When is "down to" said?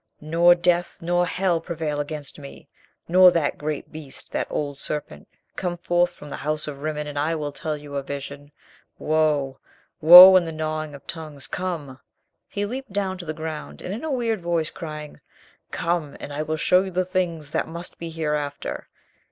12.91-13.25